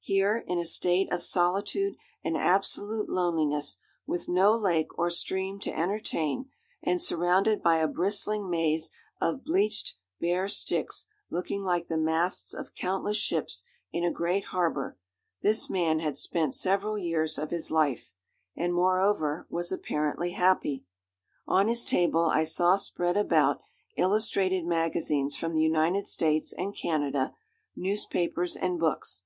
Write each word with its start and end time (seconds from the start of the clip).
Here, 0.00 0.42
in 0.44 0.58
a 0.58 0.64
state 0.64 1.12
of 1.12 1.22
solitude 1.22 1.94
and 2.24 2.36
absolute 2.36 3.08
loneliness, 3.08 3.76
with 4.08 4.28
no 4.28 4.56
lake 4.56 4.88
or 4.98 5.08
stream 5.08 5.60
to 5.60 5.70
entertain, 5.72 6.50
and 6.82 7.00
surrounded 7.00 7.62
by 7.62 7.76
a 7.76 7.86
bristling 7.86 8.50
maze 8.50 8.90
of 9.20 9.44
bleached 9.44 9.94
bare 10.20 10.48
sticks 10.48 11.06
looking 11.30 11.62
like 11.62 11.86
the 11.86 11.96
masts 11.96 12.54
of 12.54 12.74
countless 12.74 13.18
ships 13.18 13.62
in 13.92 14.02
a 14.02 14.10
great 14.10 14.46
harbor, 14.46 14.98
this 15.42 15.70
man 15.70 16.00
had 16.00 16.16
spent 16.16 16.56
several 16.56 16.98
years 16.98 17.38
of 17.38 17.50
his 17.52 17.70
life, 17.70 18.12
and, 18.56 18.74
moreover, 18.74 19.46
was 19.48 19.70
apparently 19.70 20.32
happy. 20.32 20.84
On 21.46 21.68
his 21.68 21.84
table 21.84 22.24
I 22.24 22.42
saw 22.42 22.74
spread 22.74 23.16
about 23.16 23.60
illustrated 23.96 24.66
magazines 24.66 25.36
from 25.36 25.54
the 25.54 25.62
United 25.62 26.08
States 26.08 26.52
and 26.52 26.76
Canada, 26.76 27.32
newspapers, 27.76 28.56
and 28.56 28.80
books. 28.80 29.22